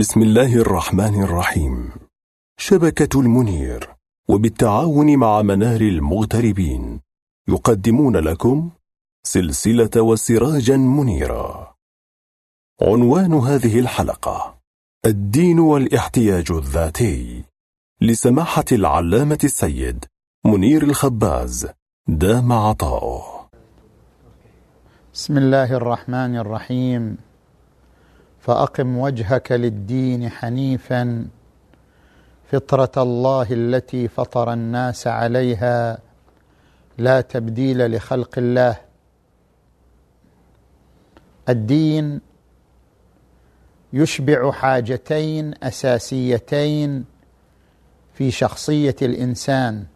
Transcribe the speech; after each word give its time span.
بسم 0.00 0.22
الله 0.22 0.56
الرحمن 0.56 1.22
الرحيم. 1.22 1.90
شبكة 2.58 3.20
المنير 3.20 3.94
وبالتعاون 4.28 5.16
مع 5.16 5.42
منار 5.42 5.80
المغتربين 5.80 7.00
يقدمون 7.48 8.16
لكم 8.16 8.70
سلسلة 9.26 10.02
وسراجا 10.02 10.76
منيرا 10.76 11.74
عنوان 12.82 13.34
هذه 13.34 13.78
الحلقة 13.78 14.58
الدين 15.06 15.58
والاحتياج 15.58 16.52
الذاتي 16.52 17.44
لسماحة 18.00 18.64
العلامة 18.72 19.38
السيد 19.44 20.04
منير 20.46 20.82
الخباز 20.82 21.68
دام 22.08 22.52
عطاؤه. 22.52 23.48
بسم 25.14 25.38
الله 25.38 25.76
الرحمن 25.76 26.36
الرحيم. 26.36 27.29
فأقم 28.40 28.98
وجهك 28.98 29.52
للدين 29.52 30.28
حنيفا. 30.28 31.26
فطرة 32.52 33.02
الله 33.02 33.46
التي 33.50 34.08
فطر 34.08 34.52
الناس 34.52 35.06
عليها 35.06 35.98
لا 36.98 37.20
تبديل 37.20 37.96
لخلق 37.96 38.38
الله. 38.38 38.76
الدين 41.48 42.20
يشبع 43.92 44.50
حاجتين 44.52 45.54
أساسيتين 45.62 47.04
في 48.14 48.30
شخصية 48.30 48.96
الإنسان. 49.02 49.86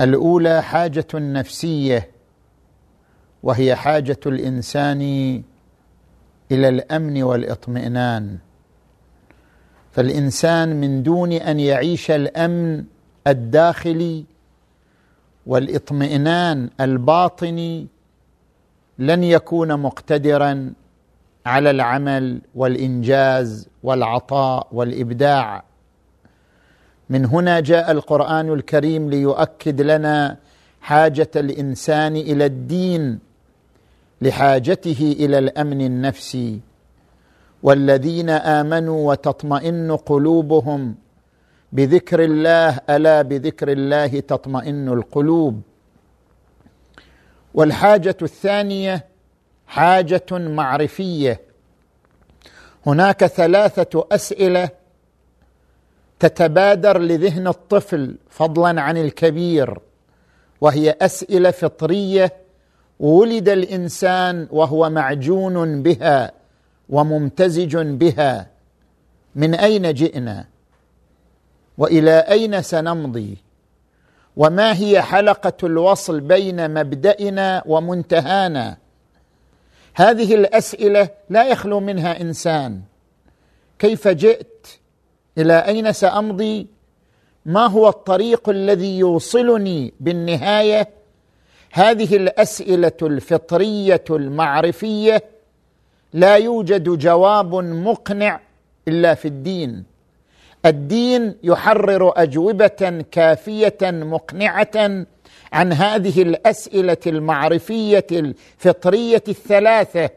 الأولى 0.00 0.62
حاجة 0.62 1.06
نفسية 1.14 2.10
وهي 3.42 3.76
حاجة 3.76 4.20
الإنسان 4.26 5.42
إلى 6.52 6.68
الأمن 6.68 7.22
والإطمئنان. 7.22 8.38
فالإنسان 9.92 10.80
من 10.80 11.02
دون 11.02 11.32
أن 11.32 11.60
يعيش 11.60 12.10
الأمن 12.10 12.84
الداخلي 13.26 14.24
والإطمئنان 15.46 16.70
الباطني 16.80 17.86
لن 18.98 19.24
يكون 19.24 19.80
مقتدرا 19.80 20.72
على 21.46 21.70
العمل 21.70 22.40
والإنجاز 22.54 23.68
والعطاء 23.82 24.66
والإبداع. 24.72 25.64
من 27.10 27.26
هنا 27.26 27.60
جاء 27.60 27.90
القرآن 27.90 28.52
الكريم 28.52 29.10
ليؤكد 29.10 29.80
لنا 29.80 30.36
حاجة 30.80 31.30
الإنسان 31.36 32.16
إلى 32.16 32.46
الدين 32.46 33.18
لحاجته 34.22 35.16
إلى 35.18 35.38
الأمن 35.38 35.80
النفسي. 35.80 36.60
والذين 37.62 38.30
آمنوا 38.30 39.10
وتطمئن 39.10 39.96
قلوبهم 39.96 40.94
بذكر 41.72 42.24
الله 42.24 42.80
ألا 42.90 43.22
بذكر 43.22 43.72
الله 43.72 44.20
تطمئن 44.20 44.88
القلوب. 44.88 45.62
والحاجة 47.54 48.16
الثانية 48.22 49.04
حاجة 49.66 50.26
معرفية. 50.30 51.40
هناك 52.86 53.26
ثلاثة 53.26 54.06
أسئلة 54.12 54.68
تتبادر 56.18 56.98
لذهن 56.98 57.48
الطفل 57.48 58.16
فضلا 58.30 58.80
عن 58.82 58.96
الكبير 58.96 59.78
وهي 60.60 60.96
أسئلة 61.00 61.50
فطرية 61.50 62.41
ولد 63.02 63.48
الإنسان 63.48 64.48
وهو 64.50 64.90
معجون 64.90 65.82
بها 65.82 66.32
وممتزج 66.88 67.76
بها. 67.76 68.46
من 69.34 69.54
أين 69.54 69.94
جئنا؟ 69.94 70.44
وإلى 71.78 72.18
أين 72.18 72.62
سنمضي؟ 72.62 73.36
وما 74.36 74.76
هي 74.76 75.02
حلقة 75.02 75.52
الوصل 75.62 76.20
بين 76.20 76.74
مبدأنا 76.74 77.62
ومنتهانا؟ 77.66 78.76
هذه 79.94 80.34
الأسئلة 80.34 81.08
لا 81.30 81.44
يخلو 81.44 81.80
منها 81.80 82.20
إنسان. 82.20 82.80
كيف 83.78 84.08
جئت؟ 84.08 84.66
إلى 85.38 85.58
أين 85.58 85.92
سأمضي؟ 85.92 86.66
ما 87.46 87.66
هو 87.66 87.88
الطريق 87.88 88.48
الذي 88.48 88.98
يوصلني 88.98 89.92
بالنهاية؟ 90.00 91.01
هذه 91.74 92.16
الأسئلة 92.16 92.92
الفطرية 93.02 94.04
المعرفية 94.10 95.24
لا 96.12 96.36
يوجد 96.36 96.98
جواب 96.98 97.54
مقنع 97.54 98.40
إلا 98.88 99.14
في 99.14 99.28
الدين. 99.28 99.84
الدين 100.66 101.34
يحرر 101.42 102.12
أجوبة 102.16 103.04
كافية 103.10 103.78
مقنعة 103.82 105.04
عن 105.52 105.72
هذه 105.72 106.22
الأسئلة 106.22 106.96
المعرفية 107.06 108.06
الفطرية 108.12 109.24
الثلاثة 109.28 110.10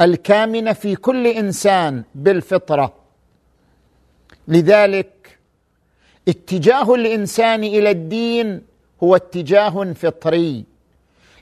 الكامنة 0.00 0.72
في 0.72 0.96
كل 0.96 1.26
إنسان 1.26 2.02
بالفطرة. 2.14 2.92
لذلك 4.48 5.38
اتجاه 6.28 6.94
الإنسان 6.94 7.64
إلى 7.64 7.90
الدين 7.90 8.62
هو 9.02 9.16
اتجاه 9.16 9.92
فطري. 9.92 10.71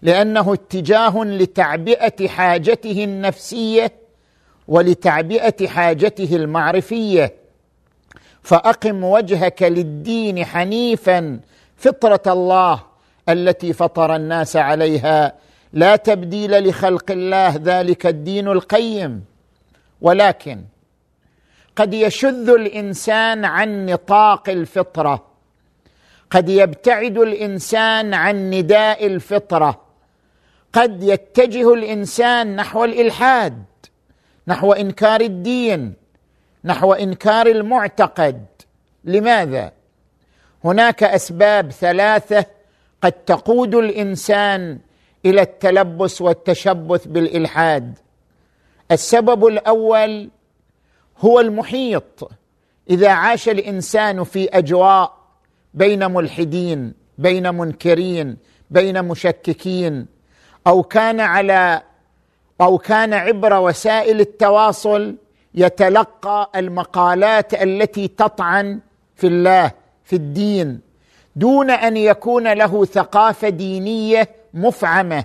لأنه 0.03 0.55
اتجاه 0.55 1.25
لتعبئة 1.25 2.29
حاجته 2.29 3.05
النفسية 3.05 3.93
ولتعبئة 4.69 5.67
حاجته 5.67 6.37
المعرفية. 6.37 7.35
فأقم 8.43 9.05
وجهك 9.05 9.63
للدين 9.63 10.45
حنيفا 10.45 11.41
فطرة 11.77 12.33
الله 12.33 12.83
التي 13.29 13.73
فطر 13.73 14.17
الناس 14.17 14.57
عليها. 14.57 15.33
لا 15.73 15.97
تبديل 15.97 16.69
لخلق 16.69 17.11
الله 17.11 17.55
ذلك 17.65 18.07
الدين 18.07 18.49
القيم. 18.49 19.25
ولكن 20.01 20.65
قد 21.77 21.95
يشذ 21.95 22.49
الإنسان 22.49 23.45
عن 23.45 23.87
نطاق 23.87 24.49
الفطرة. 24.49 25.25
قد 26.31 26.49
يبتعد 26.49 27.19
الإنسان 27.19 28.15
عن 28.15 28.51
نداء 28.51 29.07
الفطرة. 29.07 29.90
قد 30.73 31.03
يتجه 31.03 31.75
الإنسان 31.75 32.57
نحو 32.57 32.85
الإلحاد 32.85 33.65
نحو 34.47 34.73
إنكار 34.73 35.21
الدين 35.21 35.95
نحو 36.65 36.93
إنكار 36.93 37.47
المعتقد. 37.47 38.47
لماذا؟ 39.05 39.73
هناك 40.65 41.03
أسباب 41.03 41.71
ثلاثة 41.71 42.45
قد 43.03 43.13
تقود 43.13 43.75
الإنسان 43.75 44.79
إلى 45.25 45.43
التلبس 45.43 46.23
والتشبث 46.23 47.07
بالإلحاد. 47.07 47.99
السبب 48.91 49.47
الأول 49.47 50.31
هو 51.19 51.41
المحيط. 51.41 52.31
إذا 52.91 53.09
عاش 53.09 53.49
الإنسان 53.49 54.25
في 54.25 54.49
أجواء 54.49 55.21
بين 55.75 56.11
ملحدين 56.11 56.95
بين 57.19 57.55
منكرين 57.55 58.37
بين 58.71 59.05
مشككين 59.05 60.07
أو 60.67 60.83
كان 60.83 61.21
على 61.21 61.83
أو 62.61 62.79
كان 62.79 63.15
عبر 63.15 63.61
وسائل 63.61 64.21
التواصل 64.21 65.17
يتلقى 65.55 66.51
المقالات 66.57 67.63
التي 67.63 68.09
تطعن 68.09 68.81
في 69.17 69.27
الله 69.27 69.71
في 70.05 70.17
الدين 70.17 70.81
دون 71.37 71.71
أن 71.71 71.97
يكون 71.97 72.53
له 72.53 72.85
ثقافة 72.85 73.49
دينية 73.49 74.29
مفعمة 74.55 75.25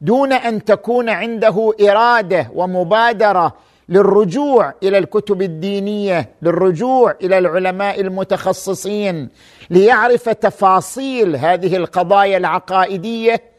دون 0.00 0.32
أن 0.32 0.64
تكون 0.64 1.08
عنده 1.08 1.72
إرادة 1.80 2.50
ومبادرة 2.54 3.54
للرجوع 3.88 4.74
إلى 4.82 4.98
الكتب 4.98 5.42
الدينية 5.42 6.28
للرجوع 6.42 7.14
إلى 7.22 7.38
العلماء 7.38 8.00
المتخصصين 8.00 9.28
ليعرف 9.70 10.28
تفاصيل 10.28 11.36
هذه 11.36 11.76
القضايا 11.76 12.36
العقائدية 12.36 13.53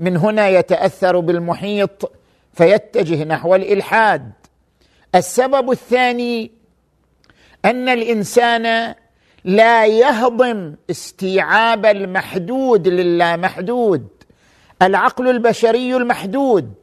من 0.00 0.16
هنا 0.16 0.48
يتأثر 0.48 1.20
بالمحيط 1.20 2.12
فيتجه 2.52 3.24
نحو 3.24 3.54
الإلحاد. 3.54 4.32
السبب 5.14 5.70
الثاني 5.70 6.50
أن 7.64 7.88
الإنسان 7.88 8.94
لا 9.44 9.86
يهضم 9.86 10.74
استيعاب 10.90 11.86
المحدود 11.86 12.88
للامحدود 12.88 14.08
العقل 14.82 15.28
البشري 15.28 15.96
المحدود 15.96 16.74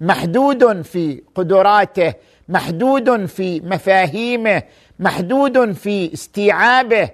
محدود 0.00 0.82
في 0.82 1.22
قدراته 1.34 2.14
محدود 2.48 3.26
في 3.26 3.60
مفاهيمه 3.60 4.62
محدود 4.98 5.72
في 5.72 6.12
استيعابه. 6.12 7.10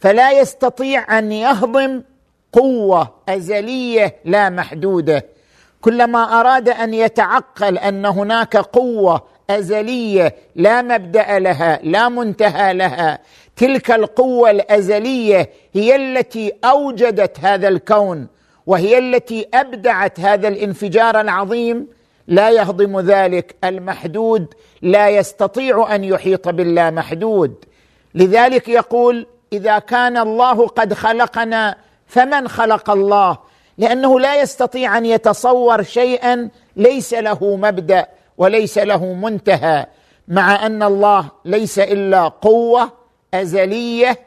فلا 0.00 0.32
يستطيع 0.40 1.18
أن 1.18 1.32
يهضم 1.32 2.02
قوة 2.52 3.14
أزلية 3.28 4.16
لا 4.24 4.50
محدودة. 4.50 5.26
كلما 5.80 6.40
أراد 6.40 6.68
أن 6.68 6.94
يتعقل 6.94 7.78
أن 7.78 8.06
هناك 8.06 8.56
قوة 8.56 9.22
أزلية 9.50 10.34
لا 10.56 10.82
مبدأ 10.82 11.38
لها 11.38 11.80
لا 11.82 12.08
منتهى 12.08 12.74
لها 12.74 13.18
تلك 13.56 13.90
القوة 13.90 14.50
الأزلية 14.50 15.50
هي 15.72 15.96
التي 15.96 16.52
أوجدت 16.64 17.40
هذا 17.40 17.68
الكون 17.68 18.26
وهي 18.66 18.98
التي 18.98 19.46
أبدعت 19.54 20.20
هذا 20.20 20.48
الانفجار 20.48 21.20
العظيم. 21.20 21.86
لا 22.28 22.50
يهضم 22.50 23.00
ذلك 23.00 23.56
المحدود 23.64 24.54
لا 24.82 25.08
يستطيع 25.08 25.94
أن 25.94 26.04
يحيط 26.04 26.48
باللا 26.48 26.90
محدود 26.90 27.64
لذلك 28.14 28.68
يقول 28.68 29.26
إذا 29.52 29.78
كان 29.78 30.16
الله 30.16 30.66
قد 30.66 30.94
خلقنا 30.94 31.76
فمن 32.08 32.48
خلق 32.48 32.90
الله؟ 32.90 33.38
لأنه 33.78 34.20
لا 34.20 34.40
يستطيع 34.42 34.98
أن 34.98 35.06
يتصور 35.06 35.82
شيئا 35.82 36.48
ليس 36.76 37.14
له 37.14 37.56
مبدأ 37.56 38.06
وليس 38.38 38.78
له 38.78 39.04
منتهى 39.04 39.86
مع 40.28 40.66
أن 40.66 40.82
الله 40.82 41.30
ليس 41.44 41.78
إلا 41.78 42.28
قوة 42.28 42.92
أزلية 43.34 44.18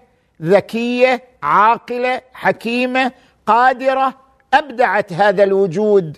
ذكية 0.41 1.23
عاقلة 1.43 2.21
حكيمة 2.33 3.11
قادرة 3.45 4.13
أبدعت 4.53 5.13
هذا 5.13 5.43
الوجود. 5.43 6.17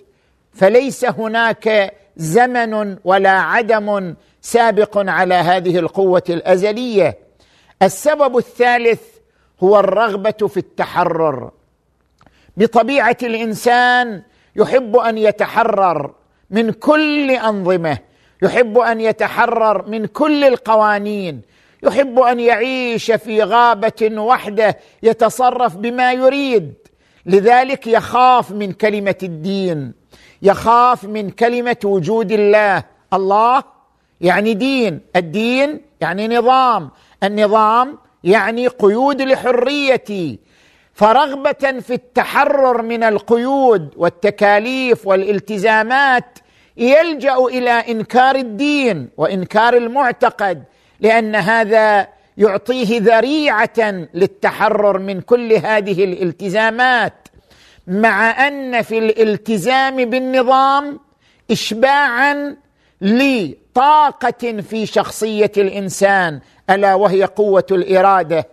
فليس 0.52 1.04
هناك 1.04 1.94
زمن 2.16 2.96
ولا 3.04 3.30
عدم 3.30 4.14
سابق 4.42 4.98
على 5.10 5.34
هذه 5.34 5.78
القوة 5.78 6.22
الأزلية. 6.28 7.18
السبب 7.82 8.36
الثالث 8.38 9.00
هو 9.62 9.80
الرغبة 9.80 10.48
في 10.48 10.56
التحرر. 10.56 11.50
بطبيعة 12.56 13.16
الإنسان 13.22 14.22
يحب 14.56 14.96
أن 14.96 15.18
يتحرر 15.18 16.14
من 16.50 16.72
كل 16.72 17.30
أنظمة 17.30 17.98
يحب 18.42 18.78
أن 18.78 19.00
يتحرر 19.00 19.88
من 19.88 20.06
كل 20.06 20.44
القوانين 20.44 21.42
يحب 21.82 22.18
أن 22.18 22.40
يعيش 22.40 23.12
في 23.12 23.42
غابة 23.42 24.10
وحدة 24.16 24.78
يتصرف 25.02 25.76
بما 25.76 26.12
يريد. 26.12 26.74
لذلك 27.26 27.86
يخاف 27.86 28.50
من 28.50 28.72
كلمة 28.72 29.14
الدين 29.22 29.92
يخاف 30.42 31.04
من 31.04 31.30
كلمة 31.30 31.76
وجود 31.84 32.32
الله. 32.32 32.84
الله 33.12 33.62
يعني 34.20 34.54
دين 34.54 35.00
الدين 35.16 35.80
يعني 36.00 36.28
نظام. 36.28 36.90
النظام 37.22 37.98
يعني 38.24 38.66
قيود 38.66 39.22
لحريتي 39.22 40.38
فرغبة 40.94 41.80
في 41.80 41.94
التحرر 41.94 42.82
من 42.82 43.02
القيود 43.02 43.94
والتكاليف 43.96 45.06
والالتزامات 45.06 46.38
يلجأ 46.76 47.36
إلى 47.36 47.70
إنكار 47.70 48.36
الدين 48.36 49.08
وإنكار 49.16 49.76
المعتقد 49.76 50.64
لأن 51.00 51.34
هذا 51.34 52.08
يعطيه 52.38 53.00
ذريعة 53.00 54.06
للتحرر 54.14 54.98
من 54.98 55.20
كل 55.20 55.52
هذه 55.52 56.04
الالتزامات 56.04 57.28
مع 57.86 58.48
أن 58.48 58.82
في 58.82 58.98
الالتزام 58.98 60.04
بالنظام 60.04 61.00
اشباعا 61.50 62.56
لطاقة 63.00 64.60
في 64.70 64.86
شخصية 64.86 65.52
الإنسان 65.56 66.40
ألا 66.70 66.94
وهي 66.94 67.24
قوة 67.24 67.66
الإرادة. 67.70 68.48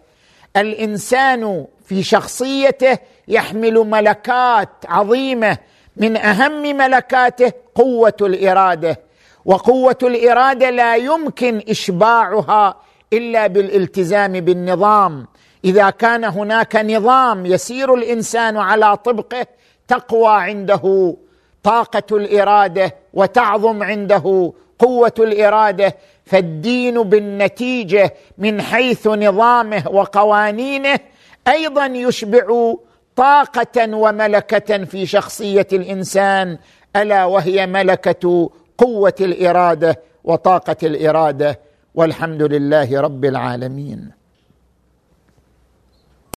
الإنسان 0.58 1.66
في 1.86 2.04
شخصيته 2.04 2.98
يحمل 3.28 3.74
ملكات 3.74 4.70
عظيمة. 4.88 5.58
من 5.98 6.18
أهم 6.18 6.78
ملكاته 6.78 7.52
قوة 7.76 8.18
الإرادة. 8.22 9.00
وقوة 9.46 9.98
الإرادة 10.04 10.70
لا 10.70 10.96
يمكن 10.96 11.62
إشباعها 11.70 12.76
إلا 13.14 13.48
بالالتزام 13.48 14.32
بالنظام. 14.32 15.28
إذا 15.66 15.90
كان 15.90 16.24
هناك 16.24 16.76
نظام 16.76 17.46
يسير 17.46 17.94
الإنسان 17.94 18.58
على 18.58 18.98
طبقه 18.98 19.48
تقوى 19.88 20.34
عنده 20.34 21.16
طاقة 21.64 22.04
الإرادة 22.18 22.96
وتعظم 23.14 23.84
عنده 23.84 24.54
قوة 24.80 25.14
الإرادة. 25.20 25.96
فالدين 26.32 27.04
بالنتيجة 27.04 28.14
من 28.38 28.62
حيث 28.62 29.08
نظامه 29.08 29.84
وقوانينه 29.88 31.00
أيضا 31.48 31.86
يشبع 31.86 32.74
طاقة 33.16 33.96
وملكة 33.96 34.86
في 34.86 35.06
شخصية 35.06 35.68
الإنسان 35.74 36.58
ألا 36.96 37.26
وهي 37.26 37.68
ملكة 37.68 38.50
قوة 38.78 39.16
الإرادة 39.22 40.00
وطاقة 40.24 40.76
الإرادة. 40.84 41.60
والحمد 41.96 42.44
لله 42.44 43.02
رب 43.02 43.26
العالمين. 43.26 44.21